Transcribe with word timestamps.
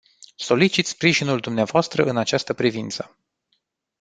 Solicit 0.37 0.85
sprijinul 0.87 1.39
dumneavoastră 1.39 2.03
în 2.03 2.17
această 2.17 2.53
privință. 2.53 3.17